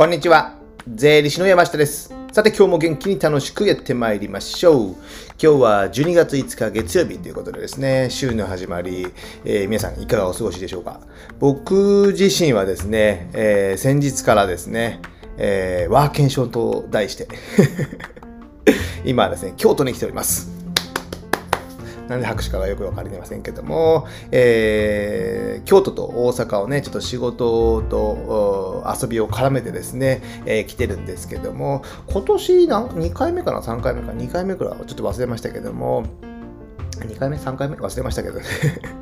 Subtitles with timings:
[0.00, 0.54] こんにちは。
[0.88, 2.14] 税理士の山下です。
[2.32, 4.86] さて今日も元気に楽しくやってまいりましょう。
[4.92, 4.96] 今
[5.38, 9.08] 日は12月5日月曜日ということでですね、週の始まり、
[9.44, 11.00] えー皆さんいかがお過ごしでしょうか？
[11.38, 15.02] 僕自身はですね、えー先日からですね、
[15.36, 17.28] えーワーケンションと題して、
[19.04, 20.59] 今はですね、京都に来ております。
[22.10, 36.04] なんで拍手かがよくわかりませんけども、えー京都と大阪をね、ちょっと仕事と遊びを絡めてですね、えー来てるんですけども、今年何2回目かな ?3 回目か ?2 回目くらいちょっと忘れましたけども、
[36.98, 38.44] 2回目 ?3 回目忘れましたけどね。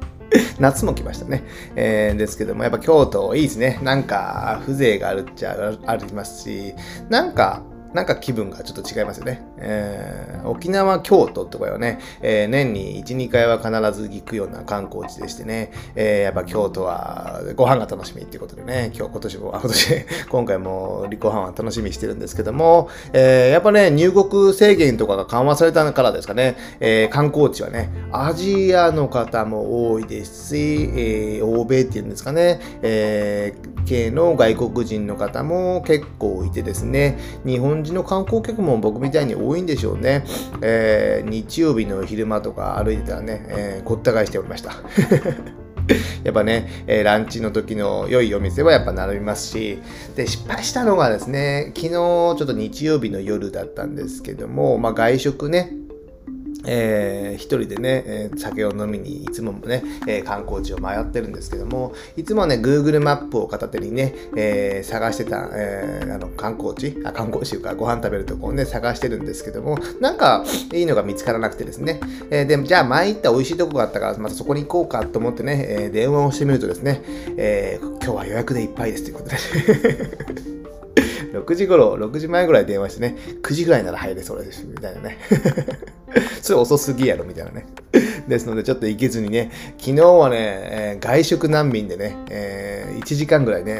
[0.60, 1.45] 夏も来ましたね。
[1.77, 3.80] えーですけども、やっぱ京都いいですね。
[3.82, 6.74] なんか、風情があるっちゃありますし、
[7.09, 7.62] なんか、
[7.95, 9.42] なんか気分がちょっと違いますよね。
[9.59, 40.24] えー沖縄、京都とかはね、えー年に1、2回は必ず行くような観光地でしてね、えーやっぱ京都はご飯が楽しみっていうことでね、今日、今年も、あ、今年、 今回もご飯は楽しみにしてるんですけども、えやっぱね、入国制限とかが緩和されたからですかね、え観光地はね、アジアの方も多いですし、え欧米っていうんですかね、えー系の外国人の方も結構いてですね、日本人の観光客も僕みたいに多いんでしょうね。
[40.62, 44.73] えー日曜日の昼間とか歩いてたらね、えーごった返しておりました。
[46.23, 49.79] やっぱね、えーランチの時の良いお店はやっぱ並びますし、
[50.16, 55.73] で、失敗したのがですね、昨日ちょっと日曜日の夜だったんですけども、まあ外食ね、
[56.66, 72.00] えー一人でね、えー酒を飲みにいつもね、えー観光地を迷ってるんですけども、いつもね、Google マップを片手にね、えー探してた、えーあの観光地、あ、観光地かご飯食べるとこをね、探してるんですけども、なんかいいのが見つからなくてですね、
[72.31, 77.03] えーで、じゃあ前行った美味しいとこがあったから、またそこに行こうかと思ってね、えー電話をしてみるとですね、
[77.37, 79.37] えー今日は予約でいっぱいですということで。
[81.33, 85.19] 6時頃、6時前ぐらい電話してね、9時ぐらいなら入れそうです、みたいなね。
[86.43, 87.67] それ遅すぎやろ、みたいなね。
[88.29, 93.75] ですので、ちょっと行けずにね、昨日はね、えー外食難民でね、えー1時間ぐらいね、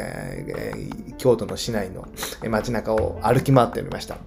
[0.47, 2.07] えー京都の市内の
[2.49, 4.17] 街中を歩き回っておりました。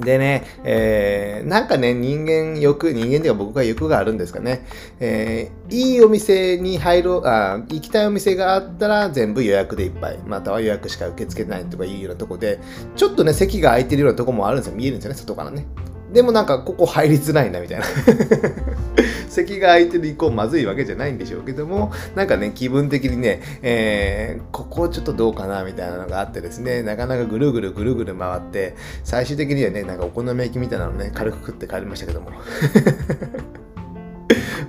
[0.00, 4.64] でね、えーなんかね、人間欲、人間っていうか僕が欲があるんですかね。
[5.00, 10.18] えーいいお店に入ろう、あ行きたいお店があったら全部予約でいっぱい。
[10.26, 12.58] または予約しか受け付けないとかいうようなとこで、
[12.96, 14.76] ちょっとね、席が空いてるようなとこもあるんですよ。
[14.76, 15.66] 見えるんですよね、外からね。
[16.12, 17.86] でもなんか、ここ入りづらいな、みたいな。
[19.28, 28.74] 席が空いてる以降まずいわけじゃないんでしょうけども、なんかね、気分的にね、えーここちょっとどうかなみたいなのがあってですね、なかなかぐるぐるぐるぐる回って、
[29.04, 32.30] 最終的にはね、なんかお好み焼きみたいなのね、軽く食って帰りましたけども。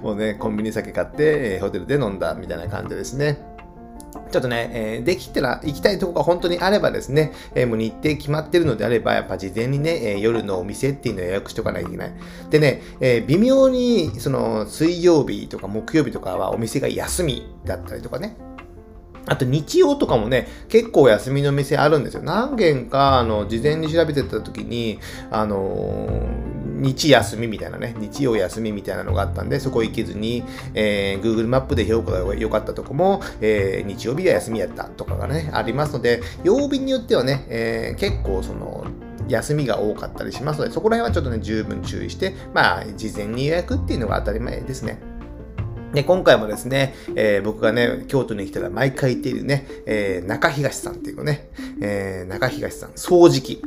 [0.04, 3.49] もうね、コンビニ酒買って、えホテルで飲んだみたいな感じですね。
[4.32, 12.14] ちょっとね、えーできたら行きたいとこが本当にあればですね、えーもう日程決まってるのであれば、やっぱ事前にね、えー夜のお店っていうのを予約しとかないといけない。
[12.50, 18.36] でね、え微妙にその水曜日とか木曜日とかはお店が休みだったりとかね、
[19.26, 22.24] あと日曜とかもね、結構休みの店あるんですよ。
[22.24, 25.00] 何軒か、あの、事前に調べてた時に、
[25.30, 26.49] あのー
[26.80, 38.86] 日休みみたいなね、日曜休みみたいなのがあったんで、そこ行けずに、えー Google マップで評価が良かったとこも、えー日曜日が休みやったとかがね、ありますので、曜日によってはね、えー結構その、
[39.28, 45.00] 休みが多かったりしますので、そこら辺はちょっとね、十分注意して、まあ、事前に予約っていうのが当たり前ですね。
[45.94, 51.50] で、今回もですね、えー僕がね、京都に来たら毎回行っているね、えー中東さんっていうね、
[51.82, 53.62] えー中東さん、掃除機。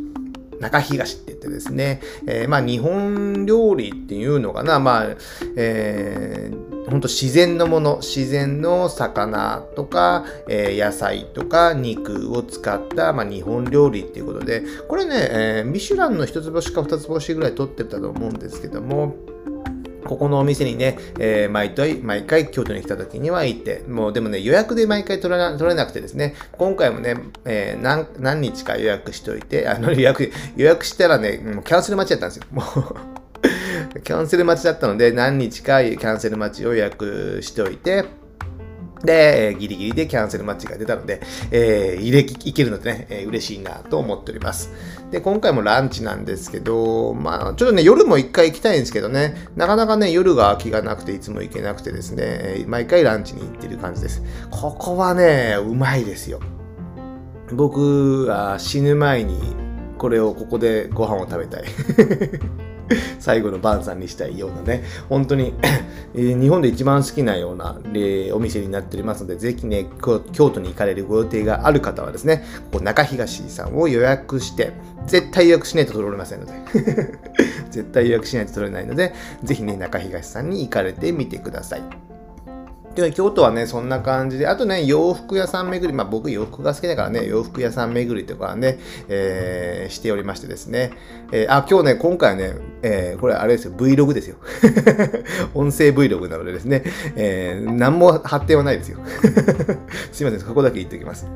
[0.62, 5.06] 中東って言ってですね、えーまあ日本料理っていうのかな、まあ、
[5.56, 19.16] えー、ほんと自然のもの、自然の魚とか、えー野菜とか肉を使った、まあ、日本料理っていうことで、これね、えーミシュランの一つ星か二つ星ぐらい取ってたと思うんですけども、
[20.12, 27.16] ここのお店にね、えー毎回、毎回京都に来た時には行って、もうでもね、予約で毎回取れな取れなくてですね、今回もね、
[27.46, 32.44] えー何何日か予約しといて、あの 予約、予約したらね、もうキャンセル待ちだったんですよ。
[32.50, 32.62] も
[33.96, 38.04] う キャンセル待ちだったので、何日かキャンセル待ちを予約しておいて、
[39.04, 41.20] で、ギリギリでキャンセルマッチが出たので、
[41.50, 44.70] えー入れ、いけるのでね、えー嬉しいなと思っております。
[45.10, 54.22] で、今回もランチなんですけど、まあ、ちょっとね、夜も一回行きたいんですけどね、なかなかね、夜が空きがなくて、いつも行けなくてですね、毎回ランチに行ってる感じです。
[54.50, 56.40] ここはね、うまいですよ。
[57.52, 59.38] 僕は死ぬ前に、
[59.98, 61.64] これをここでご飯を食べたい。
[63.18, 65.54] 最後の晩餐にしたいようなね、本当に
[66.14, 67.78] 日本で一番好きなような
[68.32, 69.86] お店になっておりますので、ぜひね、
[70.32, 74.72] 京都に行かれるご予定がある方はですね、ここ中東さんを予約して、
[75.06, 76.52] 絶対予約しないと取れませんので
[77.70, 79.12] 絶対予約しないと取れないので、
[79.42, 82.11] ぜひね、中東さんに行かれてみてください。
[82.94, 88.78] で、京都はね、そんな感じで、あとね、洋服屋さん巡り、まあ僕洋服が好きだからね、洋服屋さん巡りとかね、
[89.08, 90.92] えー、しておりましてですね、
[91.32, 94.36] えー、あ、今日ね、今回ね、えー、これあれですよ、Vlog ですよ。
[95.54, 96.82] 音声 Vlog なのでですね、
[97.16, 98.98] えー、何も発展はないですよ。
[100.12, 101.26] すいません、ここだけ言っておきます。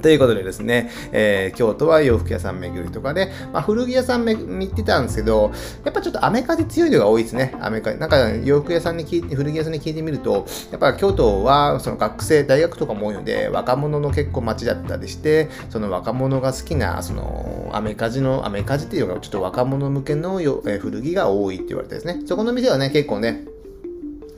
[0.00, 5.52] ということでですね、えー、京都は洋服屋さん巡りとかで、まあ、古着屋さんめに行ってたんですけど、
[5.84, 7.54] やっぱちょっとアメカジ強いのが多いですね。
[7.60, 7.98] アメカジ。
[7.98, 22.22] なんか洋服屋さんに聞いて、古着屋さんに聞いてみると、やっぱ京都はその学生、大学とかも多いので、若者の結構街だったりして、その若者が好きな、そのアメカジの、アメカジっていうのがちょっと若者向けのよ、えー、古着が多いって言われてですね。
[22.26, 23.44] そこの店はね、結構ね、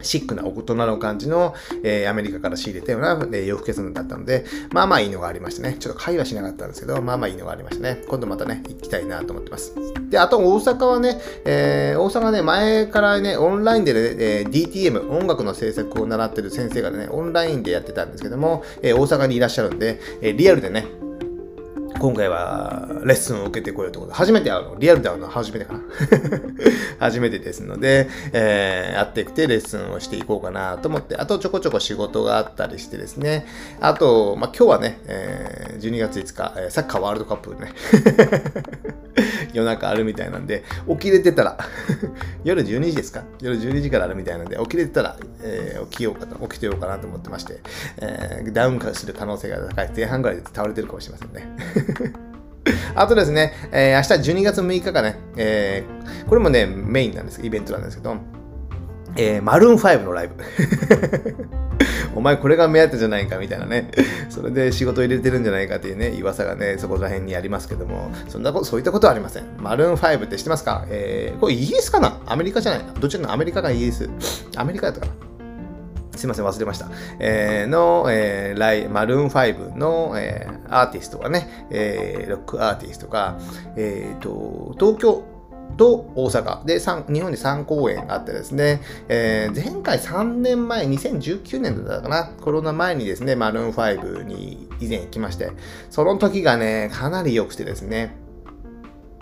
[0.02, 5.76] シックな大人の感じの、えー、アメリカから仕入れたような、えー、洋服屋さんだったので、まあまあいいのがありましたね。
[5.78, 8.02] ちょっと会話しなかったんですけど、まあまあいいのがありましたね。
[8.08, 9.74] 今度またね、行きたいなと思ってます。
[10.10, 20.86] で、あと大阪はね、えー、大阪ね、前からね、オンラインでね、えー、DTM、音楽の制作を習ってる先生がね、オンラインでやってたんですけども、えー、大阪にいらっしゃるんで、えー、リアルでね、
[22.02, 25.80] 今回はレッスンを受けてこようということで、初めて会うの、リアルで会うのは初めてかな。
[26.98, 33.46] 初めてですので、えー、会ってきてレッスンをしていこうかなと思って、あとちょこちょこ仕事があったりしてですね、
[33.80, 37.72] あと、まあ、今日はね、えー、12月5日、えー、サッカーワールドカップね、
[39.54, 41.56] 夜中あるみたいなんで、起きれてたら
[42.42, 43.22] 夜12時ですか？
[43.40, 47.60] 夜12時からあるみたいなんで、起きれてたら、えー、起きようかと、起きてようかなと思ってまして、
[47.98, 49.90] えー、ダウン化する可能性が高い。
[49.94, 51.91] 前半ぐらいで倒れてるかもしれませんね。
[52.94, 58.16] あとですね、えー、明日12月6日がね、えー、これもね、メインなんです、イベントなんですけど、
[59.16, 60.34] えー、マルーン5のライブ。
[62.14, 63.90] お前これが目当てじゃないかみたいなね。
[64.28, 69.44] それで仕事を入れてるんじゃないかっていうね、噂がね、そこら辺にありますけども、そんなこと、そういったことはありません。
[69.58, 70.84] マルーン5って知ってますか？
[70.90, 72.20] えー、これイギリスかな？
[72.26, 72.92] アメリカじゃないな？
[72.92, 74.08] どちらのアメリカかイギリス。
[74.56, 75.12] アメリカだったかな？
[76.22, 76.88] すいません、忘れました。
[77.18, 83.38] えー、の、えー、ライ、マルーン5の、えー、アーティストがね、えー、ロックアーティストが、
[83.76, 85.24] えー、と、東京、
[85.78, 95.50] と大阪で日本に3公演あってですね、えー、前回3年前、2019年だったかな、コロナ前にですね、マルーン5に以前行きまして、
[95.88, 98.14] その時がね、かなり良くてですね、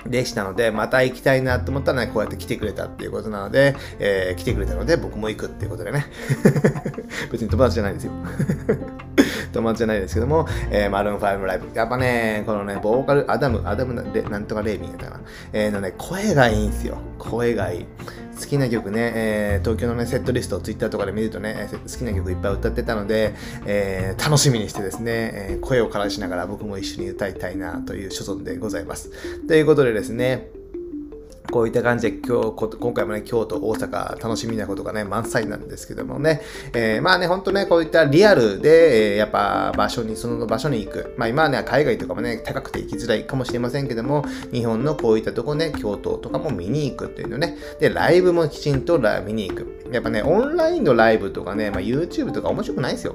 [0.07, 6.07] でしたので、また行きたいなと思ったらね、こうやって来てくれたっていうことなので、えー、来てくれたので僕も行くっていうことでね。
[7.31, 8.13] 別に友達じゃないですよ。
[9.53, 11.69] 友達じゃないですけども、えー、マルーン5ライブ。
[11.75, 15.21] やっぱね、このね、ボーカル、アダム、アダムなんとかレイミンやったな。
[15.53, 16.99] えー、のね、声がいいんですよ。
[17.19, 17.87] 声がいい。
[18.41, 23.35] 好きな曲ね、えー、東京のね、セットリストをツイッターとかで見るとね、好きな曲いっぱい歌ってたので、
[23.67, 29.11] えー、楽しみにしてですね、えー、声を枯らしながら僕も一緒に歌いたいなという所存でございます。
[29.47, 30.49] ということでですね、
[31.51, 36.41] こういった感じで今日、今回もね、京都、大阪、楽しみなことがね、満載なんですけどもね、
[36.73, 41.15] えー、まあね、ほんとね、こういったリアルで、えー、やっぱ場所に、その場所に行く。
[41.17, 49.81] まあ今はね、海外とかもね、高くて行きづらいかもしれませんけども、日本のこういったとこね、京都とかも見に行くっていうのね、で、ライブもきちんと見に行く。
[49.93, 53.15] やっぱね、オンラインのライブとかね、まあ YouTube とか面白くないですよ。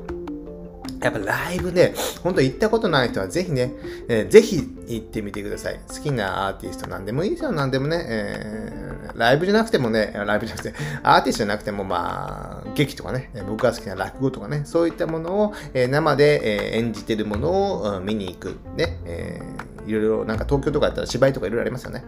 [1.01, 3.73] やっぱライブで、本当行ったことない人はぜひね、
[4.07, 5.79] えー、ぜひ行ってみてください。
[5.87, 8.05] 好きなアーティストなんでもいいですよ、なんでもね。
[8.07, 18.55] えー、ライブじゃなくてもね、ライブじゃなくて、アーティストじゃなくても、まあ、劇とかね、僕が好きな落語とかね、そういったものを、えー、生で、え、演じてるものを、見に行く。
[18.75, 22.03] ね、えー、いろいろ、なんか東京とかやったら芝居とかいろいろありますよね。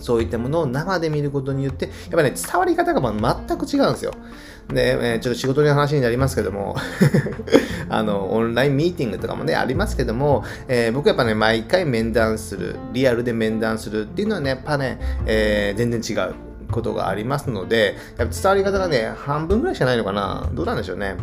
[0.00, 3.00] そういったものを生で見ることによって、やっぱね、伝わり方が
[3.46, 4.14] 全く違うんですよ。
[4.72, 6.76] で、え、ちょっと仕事の話になりますけども
[7.88, 16.34] あの、オンラインミーティングとかもね、ありますけども、えー、僕やっぱね、毎回面談する、リアルで面談するっていうのはね、やっぱね、えー、全然違う
[16.70, 21.16] ことがありますので、やっぱ伝わり方がね、半分ぐらいしかないのかなどうなんでしょうね。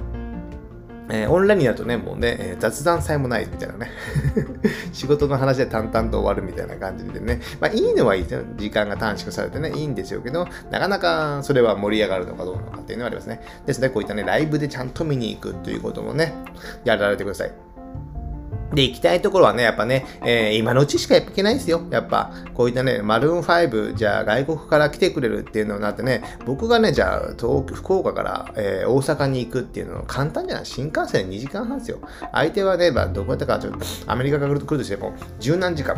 [1.10, 3.92] えー、オンラインだとね、もうね、えー、雑談さえもないみたいなね。
[4.92, 7.42] 仕事の話で淡々と終わるみたいな感じでね。
[7.60, 8.42] まあいいのはいいですよ。
[8.58, 13.42] 時間が短縮されてね、いいんですよけど、なかなかそれは盛り上がるのかどうなのかっていうのはありますね。
[13.66, 16.34] ですね、こういったね、ライブでちゃんと見に行くということもね、
[16.84, 17.67] やられてください。
[18.74, 21.82] で、行きたいところはね、やっぱね、えー、今のうちしか行けないですよ。
[21.90, 30.66] やっぱ、こういったね、マルーン5、じゃあ外国から来てくれるっていうのになってね、僕がね、じゃあ東福岡から、えー、大阪に行くっていうの簡単じゃない？
[30.66, 32.00] 新幹線2時間半ですよ。
[32.34, 35.96] 相手はね、まあ、どこやったか、ちょっとアメリカから来るとしても、十何時間。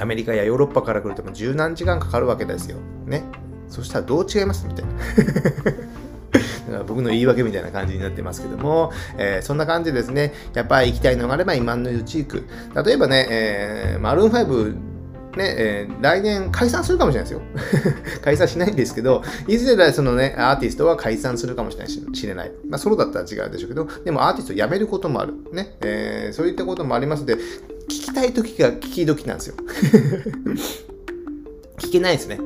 [0.00, 2.78] アメリカやヨーロッパから来るとも十何時間かかるわけですよ。
[3.06, 3.22] ね？
[3.68, 4.66] そしたらどう違います？
[4.66, 4.92] みたいな。
[6.82, 10.32] 僕の言い訳みたいな感じになってますけども、えー、そんな感じですね。
[10.54, 12.44] やっぱり行きたいのがあれば今のうち行く。
[12.84, 14.94] 例えばね、えー、マルーン5
[15.36, 17.42] ね、えー、来年解散するかもしれないですよ。
[18.22, 22.52] 解散しないんですけど、いずれそのね、アーティストは解散するかもしれないし知れない。
[22.68, 25.34] まあ、ソロだったら違うでしょうけど、でもアーティスト辞めることもある。
[25.52, 27.38] ね、えー、そういったこともありますので、聞
[27.88, 29.54] きたい時が聞き時なんですよ。
[31.78, 32.38] 聞けないですね。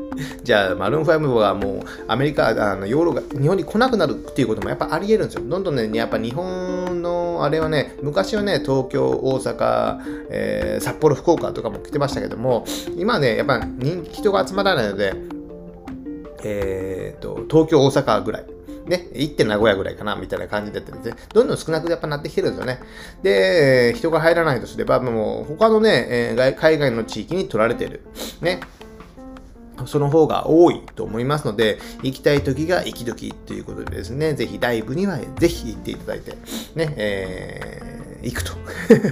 [0.42, 5.42] じゃあ、マルーン5はもうアメリカ、あのヨーロが日本に来なくなるっていうこともやっぱあり得るんですよ。
[5.48, 9.98] どんどんね、やっぱ日本のあれはね、昔はね、東京、大阪、
[10.30, 12.64] えー、札幌、福岡とかも来てましたけども、
[12.96, 15.14] 今ね、やっぱ人人が集まらないので、
[16.44, 18.46] えーと、東京、大阪ぐらい。
[18.88, 19.44] ね、1.
[19.44, 22.80] 名古屋ぐらいかな、みたいな感じでやってるんで、どんどん少なくやっぱなってきてるんですよね。
[23.22, 28.00] で、人が入らないとすれば、もう他のね、えー、海外の地域に取られてる。
[28.40, 28.60] ね、
[29.86, 36.32] その方が多いと思いますので、行きたい時が行き時ということでですね、ぜひライブにはぜひ行っていただいて、
[36.74, 38.52] ね、えー、行くと。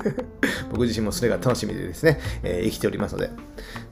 [0.70, 3.30] 僕自身もそれが楽しみでですね、えー、生きておりますので、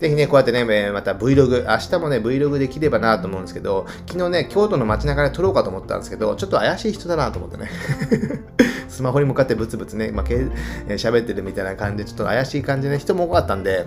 [0.00, 7.70] ぜひね、こうやってね、また Vlog、明日もね、Vlog できればなと思うんですけど、昨日ね、京都の街中で撮ろうかと思ったんですけど、ちょっと怪しい人だなと思ってね。
[8.88, 13.86] スマホに向かってブツブツね、まあ、喋ってるみたいな感じで、ちょっと怪しい感じの人も多かったんで、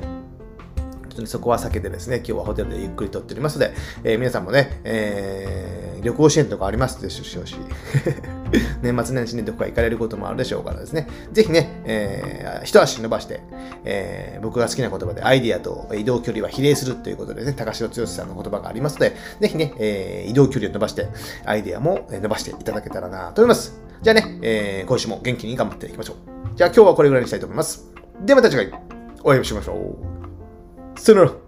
[1.18, 7.56] 当にそこは避けてですね、今日はホテルでゆっくりとっておりますので、えー、皆さんもね、えー、旅行支援とかありますでしょうし、
[8.82, 13.42] 年末年始にどこか行かれることもあるでしょうからですね、ぜひね、えー、一足伸ばして、
[13.84, 21.08] えー、僕が好きな言葉でアイディアと移動距離は比例するということでね、高城剛さんの言葉がありますので、ぜひね、えー、移動距離を伸ばして、
[21.46, 23.80] アイディアも伸ばしていただけたらなと思います。
[24.02, 26.56] じゃあね、えー、今週も元気に頑張っていきましょう。
[26.56, 27.92] じゃあ今日はこれぐらいにしたいと思います。
[28.24, 28.82] ではまた次回
[29.24, 30.17] お会いしましょう。
[30.98, 31.47] sooner.